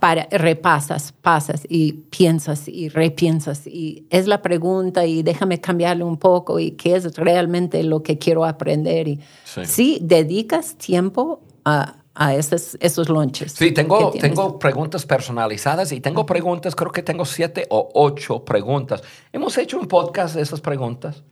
[0.00, 6.16] Para, repasas, pasas y piensas y repiensas y es la pregunta y déjame cambiarlo un
[6.16, 9.06] poco y qué es realmente lo que quiero aprender.
[9.06, 13.52] Y sí, dedicas tiempo a, a esos, esos lunches.
[13.52, 19.00] Sí, tengo, tengo preguntas personalizadas y tengo preguntas, creo que tengo siete o ocho preguntas.
[19.32, 21.22] Hemos hecho un podcast de esas preguntas.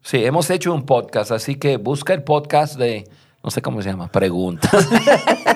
[0.00, 3.06] Sí, hemos hecho un podcast, así que busca el podcast de,
[3.44, 4.88] no sé cómo se llama, preguntas.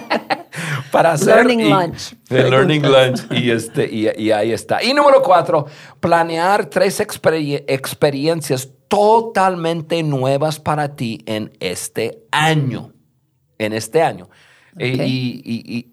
[0.90, 1.34] para hacer.
[1.36, 2.14] Learning Lunch.
[2.30, 3.20] Learning Lunch.
[3.30, 4.82] Y, este, y, ahí está.
[4.82, 5.66] Y número cuatro,
[6.00, 12.92] planear tres experiencias totalmente nuevas para ti en este año.
[13.58, 14.24] En este año.
[14.74, 14.82] Ok.
[14.82, 15.92] Y, y- y,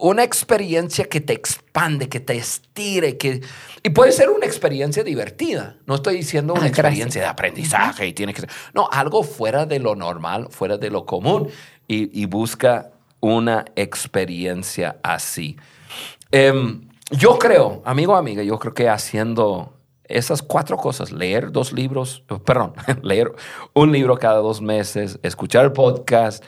[0.00, 3.40] una experiencia que te expande, que te estire, que...
[3.82, 5.78] Y puede ser una experiencia divertida.
[5.86, 6.84] No estoy diciendo una Ah, gracias.
[6.86, 8.50] experiencia de aprendizaje y tiene que ser...
[8.74, 11.48] No, algo fuera de lo normal, fuera de lo común.
[11.86, 12.90] Y, y busca
[13.20, 15.56] una experiencia así.
[16.30, 21.72] Em, yo creo, amigo o amiga, yo creo que haciendo esas cuatro cosas, leer dos
[21.72, 23.32] libros, oh, perdón, leer
[23.74, 26.42] un libro cada dos meses, escuchar podcast,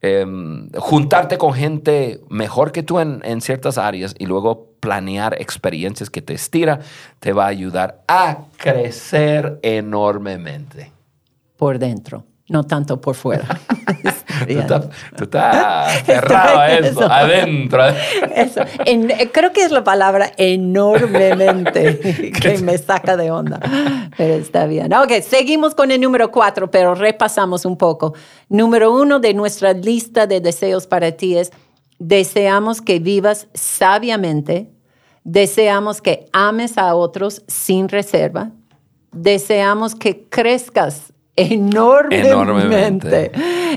[0.00, 6.10] em, juntarte con gente mejor que tú en, en ciertas áreas y luego planear experiencias
[6.10, 6.80] que te estira,
[7.20, 10.92] te va a ayudar a crecer enormemente.
[11.56, 13.60] Por dentro, no tanto por fuera.
[14.46, 17.12] Tú estás, tú estás cerrado a eso, eso.
[17.12, 17.84] adentro.
[18.34, 18.60] Eso.
[18.84, 23.60] En- creo que es la palabra enormemente que me saca de onda.
[24.16, 24.92] Pero está bien.
[24.92, 28.14] Ok, seguimos con el número cuatro, pero repasamos un poco.
[28.48, 31.50] Número uno de nuestra lista de deseos para ti es,
[31.98, 34.70] deseamos que vivas sabiamente,
[35.24, 38.50] deseamos que ames a otros sin reserva,
[39.12, 42.28] deseamos que crezcas enormemente.
[42.28, 43.32] Enormemente.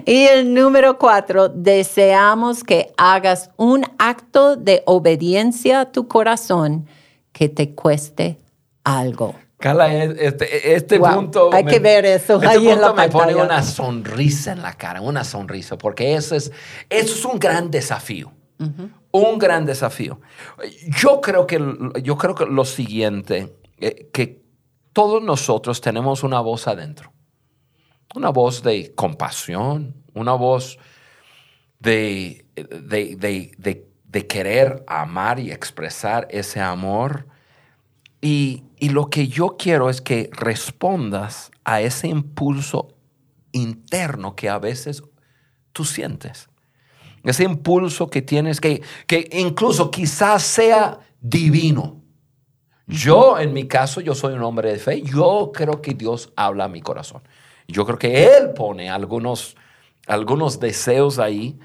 [0.05, 6.85] Y el número cuatro, deseamos que hagas un acto de obediencia a tu corazón
[7.31, 8.37] que te cueste
[8.83, 9.35] algo.
[9.59, 11.49] Carla, este, este Wow, punto.
[11.51, 13.43] hay que ver eso Este ahí en punto la me pone pantalla.
[13.43, 16.51] una sonrisa en la cara, una sonrisa, porque eso es,
[16.89, 18.31] eso es un gran desafío.
[19.11, 20.19] Un gran desafío.
[21.01, 21.59] Yo creo que,
[22.03, 24.43] yo creo que lo siguiente, eh, que
[24.93, 27.11] todos nosotros tenemos una voz adentro.
[28.15, 30.77] Una voz de compasión, una voz
[31.79, 33.87] de, de, de- de-
[34.27, 37.27] querer amar y expresar ese amor.
[38.19, 42.87] Y, y lo que yo quiero es que respondas a ese impulso
[43.51, 45.03] interno que a veces
[45.71, 46.49] tú sientes.
[47.23, 52.01] Ese impulso que tienes que, que incluso quizás sea divino.
[52.87, 55.01] Yo, en mi caso, yo soy un hombre de fe.
[55.03, 57.21] Yo creo que Dios habla a mi corazón.
[57.67, 59.55] Yo creo que Él pone algunos,
[60.07, 61.59] algunos deseos ahí.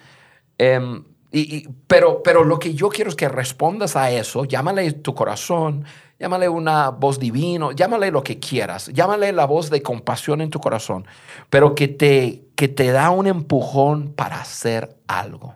[0.58, 4.44] Em, y- pero, pero lo que yo quiero es que respondas a eso.
[4.44, 5.84] Llámale tu corazón,
[6.18, 10.60] llámale una voz divino, llámale lo que quieras, llámale la voz de compasión en tu
[10.60, 11.06] corazón,
[11.50, 15.54] pero que te, que te da un empujón para hacer algo.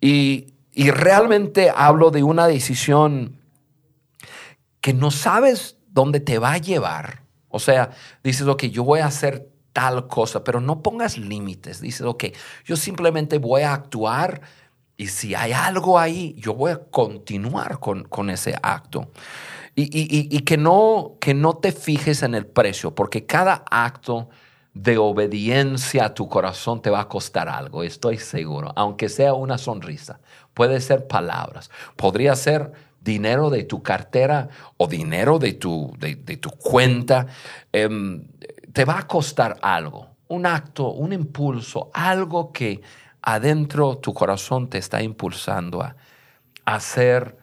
[0.00, 3.36] Y, y realmente hablo de una decisión
[4.80, 7.22] que no sabes dónde te va a llevar.
[7.48, 7.90] O sea,
[8.22, 11.80] dices, ok, yo voy a hacer tal cosa, pero no pongas límites.
[11.80, 12.24] Dices, ok,
[12.64, 14.40] yo simplemente voy a actuar
[14.96, 19.10] y si hay algo ahí, yo voy a continuar con, con ese acto.
[19.74, 24.28] Y, y- y- que, no, que no te fijes en el precio, porque cada acto
[24.74, 29.58] de obediencia a tu corazón te va a costar algo, estoy seguro, aunque sea una
[29.58, 30.20] sonrisa.
[30.54, 32.72] Puede ser palabras, podría ser
[33.08, 37.26] dinero de tu cartera o dinero de tu, de, tu cuenta.
[37.72, 38.28] Em,
[38.72, 42.82] te va a costar algo, un acto, un impulso, algo que
[43.22, 45.96] adentro tu corazón te está impulsando a
[46.66, 47.38] hacer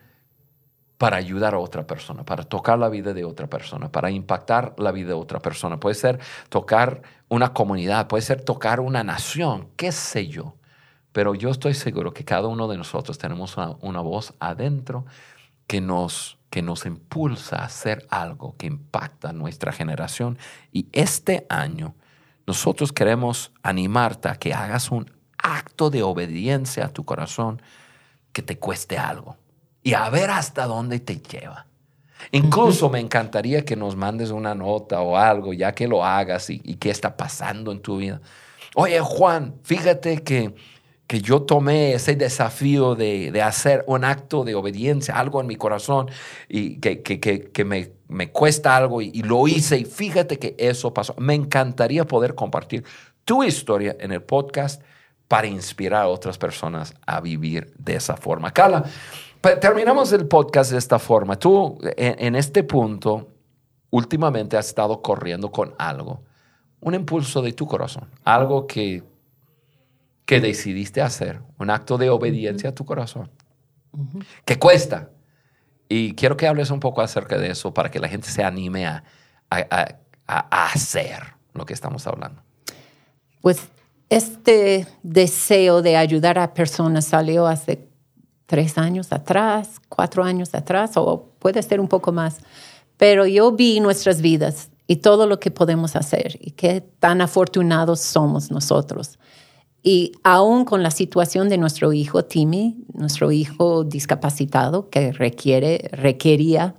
[0.97, 4.91] para ayudar a otra persona, para tocar la vida de otra persona, para impactar la
[4.91, 5.79] vida de otra persona.
[5.79, 10.55] Puede ser tocar una comunidad, puede ser tocar una nación, qué sé yo.
[11.11, 15.05] Pero yo estoy seguro que cada uno de nosotros tenemos una voz adentro
[15.67, 20.37] que nos, que nos impulsa a hacer algo que impacta a nuestra generación.
[20.71, 21.95] Y este año
[22.47, 27.61] nosotros queremos animarte a que hagas un acto de obediencia a tu corazón
[28.31, 29.37] que te cueste algo
[29.83, 31.67] y a ver hasta dónde te lleva.
[32.31, 36.61] Incluso me encantaría que nos mandes una nota o algo, ya que lo hagas y,
[36.63, 38.21] y qué está pasando en tu vida.
[38.73, 40.55] Oye, Juan, fíjate que,
[41.07, 45.55] que yo tomé ese desafío de, de hacer un acto de obediencia, algo en mi
[45.55, 46.09] corazón,
[46.49, 50.93] y que, que, que, me, me cuesta algo y, lo hice, y fíjate que eso
[50.93, 51.13] pasó.
[51.19, 52.83] Me encantaría poder compartir
[53.23, 54.81] tu historia en el podcast
[55.27, 58.51] para inspirar a otras personas a vivir de esa forma.
[58.51, 58.83] Carla,
[59.61, 61.37] terminamos el podcast de esta forma.
[61.37, 63.29] Tú, en este punto,
[63.91, 66.23] últimamente has estado corriendo con algo,
[66.79, 69.03] un impulso de tu corazón, algo que,
[70.25, 73.29] que decidiste hacer, un acto de obediencia a tu corazón,
[74.45, 75.09] que cuesta.
[75.87, 78.87] Y quiero que hables un poco acerca de eso para que la gente se anime
[78.87, 79.03] a,
[79.49, 79.67] a-
[80.27, 81.21] a- a hacer
[81.53, 82.41] lo que estamos hablando.
[83.41, 83.59] Pues
[84.09, 87.87] este deseo de ayudar a personas salió hace
[88.47, 92.37] tres años atrás, cuatro años atrás, o puede ser un poco más.
[92.97, 97.99] Pero yo vi nuestras vidas y todo lo que podemos hacer y qué tan afortunados
[98.01, 99.19] somos nosotros.
[99.87, 106.73] Y aún con la situación de nuestro hijo Timmy, nuestro hijo discapacitado que requiere, requería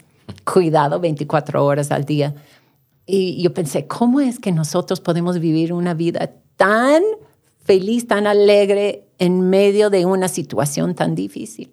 [0.44, 2.34] cuidado 24 horas al día.
[3.06, 7.00] Y yo pensé, ¿cómo es que nosotros podemos vivir una vida tan
[7.62, 11.72] feliz, tan alegre en medio de una situación tan difícil?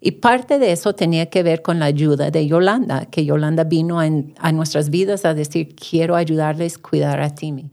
[0.00, 4.00] Y parte de eso tenía que ver con la ayuda de Yolanda, que Yolanda vino
[4.00, 7.70] a nuestras vidas a decir, quiero ayudarles a cuidar a Timmy.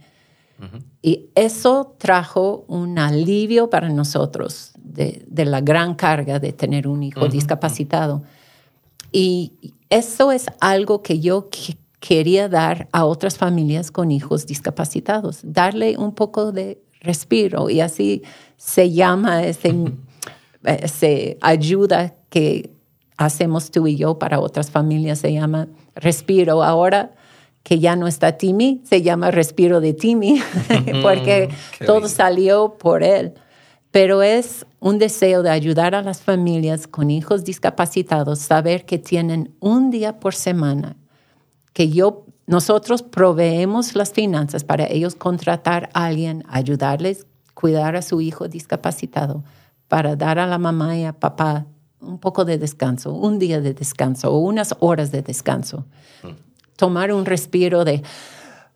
[1.01, 7.27] Y eso trajo un alivio para nosotros de, la gran carga de tener un hijo
[7.29, 8.23] discapacitado.
[9.11, 9.53] Y
[9.89, 11.49] eso es algo que yo
[11.99, 17.69] quería dar a otras familias con hijos discapacitados, darle un poco de respiro.
[17.69, 18.23] Y así
[18.57, 19.73] se llama ese,
[20.63, 22.71] ese ayuda que
[23.15, 26.61] hacemos tú y yo para otras familias, se llama respiro.
[26.61, 27.13] Ahora
[27.69, 30.41] que ya no está Timmy, se llama Respiro de Timmy,
[31.03, 31.49] porque
[31.85, 33.35] todo salió por él.
[33.91, 39.53] Pero es un deseo de ayudar a las familias con hijos discapacitados, saber que tienen
[39.59, 40.97] un día por semana,
[41.71, 48.19] que yo, nosotros proveemos las finanzas para ellos contratar a alguien, ayudarles, cuidar a su
[48.19, 49.43] hijo discapacitado,
[49.87, 51.67] para dar a la mamá y a papá
[52.01, 55.85] un poco de descanso, un día de descanso o unas horas de descanso.
[56.79, 58.01] Tomar un respiro de,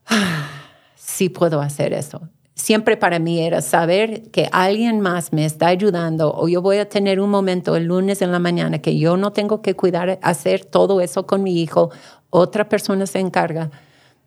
[0.08, 0.49] ah,
[0.93, 2.28] sí puedo hacer eso.
[2.54, 6.89] Siempre para mí era saber que alguien más me está ayudando o yo voy a
[6.89, 10.66] tener un momento el lunes en la mañana que yo no tengo que cuidar, hacer
[10.66, 11.91] todo eso con mi hijo,
[12.30, 13.72] otra persona se encarga.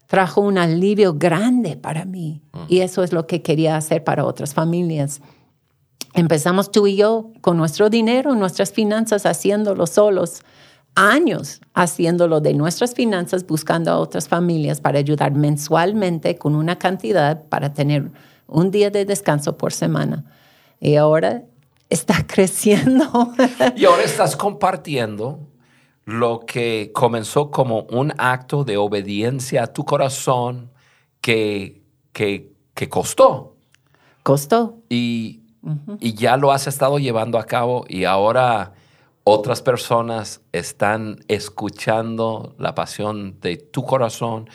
[0.06, 4.54] Trajo un alivio grande para mí y eso es lo que quería hacer para otras
[4.54, 5.20] familias.
[6.14, 10.40] Empezamos tú y yo con nuestro dinero, nuestras finanzas, haciéndolo solos
[10.96, 17.44] años haciéndolo de nuestras finanzas, buscando a otras familias para ayudar mensualmente con una cantidad
[17.48, 18.10] para tener
[18.48, 20.24] un día de descanso por semana.
[20.80, 21.44] Y ahora
[21.90, 23.32] está creciendo.
[23.76, 25.40] y ahora estás compartiendo
[26.04, 30.70] lo que comenzó como un acto de obediencia a tu corazón
[31.20, 31.82] que,
[32.12, 33.56] que, que costó.
[34.22, 34.78] Costó.
[34.88, 35.40] Y,
[36.00, 38.72] y ya lo has estado llevando a cabo y ahora
[39.28, 44.48] otras personas están escuchando la pasión de tu corazón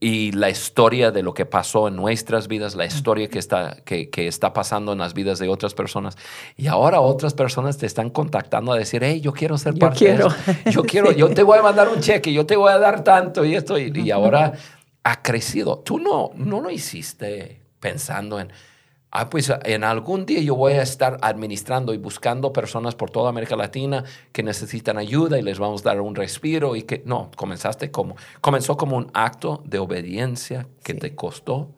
[0.00, 4.10] y la historia de lo que pasó en nuestras vidas, la historia que está, que,
[4.12, 6.16] está pasando en las vidas de otras personas.
[6.56, 10.14] Y ahora otras personas te están contactando a decir, hey, yo quiero ser parte de
[10.14, 10.28] eso.
[10.72, 13.44] Yo quiero, yo te voy a mandar un cheque, yo te voy a dar tanto
[13.44, 13.78] y esto.
[13.78, 14.54] Y, y ahora
[15.04, 15.78] ha crecido.
[15.78, 18.50] Tú no, no lo hiciste pensando en
[19.14, 23.30] ah, pues en algún día yo voy a estar administrando y buscando personas por toda
[23.30, 27.30] América Latina que necesitan ayuda y les vamos a dar un respiro y que no,
[27.36, 31.74] comenzaste como, comenzó como un acto de obediencia que te costó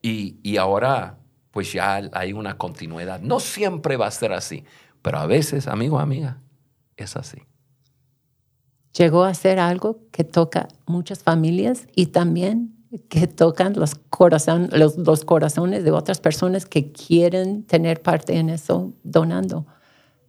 [0.00, 1.18] y, y ahora
[1.50, 3.20] pues ya hay una continuidad.
[3.20, 4.64] No siempre va a ser así,
[5.02, 6.40] pero a veces, amigo, amiga,
[6.96, 7.42] es así.
[8.96, 12.77] Llegó a ser algo que toca muchas familias y también
[13.08, 18.92] que tocan los, corazón, los, corazones de otras personas que quieren tener parte en eso
[19.02, 19.66] donando.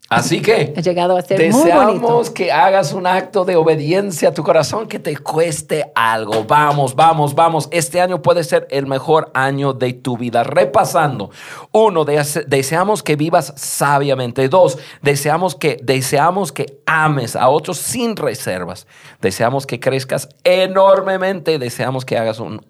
[0.10, 4.44] Así que ha llegado a ser deseamos que hagas un acto de obediencia a tu
[4.44, 6.46] corazón que te cueste algo.
[6.46, 7.68] Vamos, vamos, vamos.
[7.72, 10.44] Este año puede ser el mejor año de tu vida.
[10.44, 11.30] Repasando,
[11.72, 14.50] uno, deseamos que vivas sabiamente.
[14.50, 18.88] Dos, deseamos que, deseamos que ames a otros sin reservas.
[19.22, 21.60] Deseamos que crezcas enormemente.
[21.60, 22.66] Deseamos que hagas un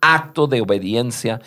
[0.00, 1.40] acto de obediencia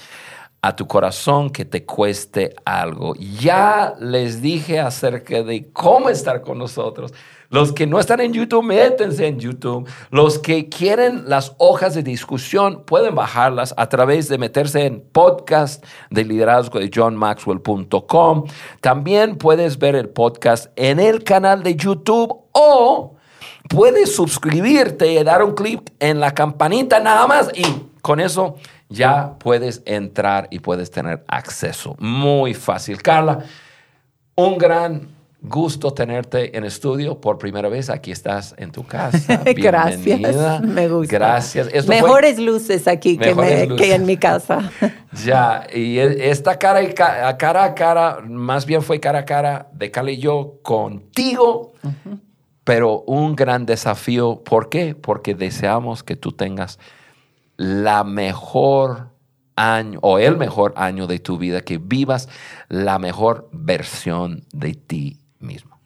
[0.62, 3.14] a tu corazón que te cueste algo.
[3.16, 7.14] Ya les dije acerca de cómo estar con nosotros.
[7.50, 9.88] Los que no están en YouTube, métense en YouTube.
[10.12, 15.86] Los que quieren las hojas de discusión pueden bajarlas a través de meterse en podcast
[16.10, 18.44] de liderazgo de johnmaxwell.com.
[18.82, 23.16] También puedes ver el podcast en el canal de YouTube o
[23.70, 27.64] puedes suscribirte y dar un clic en la campanita nada más y
[28.02, 28.56] con eso
[28.90, 31.96] ya puedes entrar y puedes tener acceso.
[32.00, 33.02] Muy fácil.
[33.02, 33.40] Carla,
[34.36, 37.90] un gran gusto tenerte en estudio por primera vez.
[37.90, 39.42] Aquí estás en tu casa.
[39.56, 40.62] Gracias.
[40.62, 41.18] Me gusta.
[41.18, 41.88] Gracias.
[41.88, 44.72] Mejores luces aquí que, en mi casa.
[45.26, 46.80] ya, y e, esta cara,
[47.28, 51.74] a cara a cara, más bien fue cara a cara de Carla y yo contigo,
[52.64, 54.44] pero un gran desafío.
[54.44, 54.96] ¿Por qué?
[54.96, 56.80] Porque deseamos que tú tengas
[57.58, 59.10] la mejor
[59.56, 62.30] año o el mejor año de tu vida, que vivas
[62.70, 65.80] la mejor versión de ti mismo.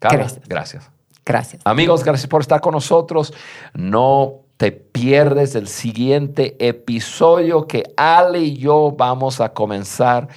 [0.00, 0.48] gracias.
[0.48, 0.90] gracias.
[1.24, 1.60] Gracias.
[1.64, 3.34] Amigos, gracias por estar con nosotros.
[3.74, 10.28] No te pierdes el siguiente episodio que Ale y yo vamos a comenzar.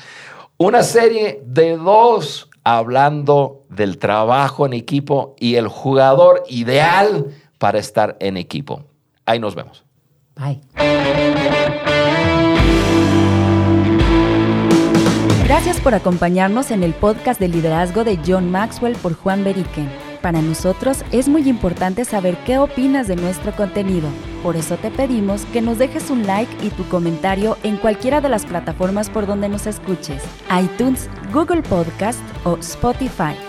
[0.57, 7.27] Una serie de dos hablando del trabajo en equipo y el jugador ideal
[7.59, 8.83] para estar en equipo.
[9.25, 9.85] Ahí nos vemos.
[15.43, 19.89] Gracias por acompañarnos en el podcast de liderazgo de John Maxwell por Juan Beriken.
[20.21, 24.07] Para nosotros es muy importante saber qué opinas de nuestro contenido.
[24.43, 28.29] Por eso te pedimos que nos dejes un like y tu comentario en cualquiera de
[28.29, 30.23] las plataformas por donde nos escuches,
[30.57, 33.48] iTunes, Google Podcast o Spotify.